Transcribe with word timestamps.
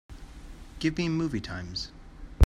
Give 0.79 0.97
me 0.97 1.09
movie 1.09 1.41
times 1.41 1.91